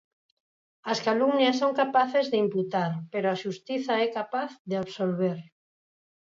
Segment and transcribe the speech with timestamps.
[0.91, 5.37] As calumnias son capaces de imputar, pero a xustiza é capaz de absolver.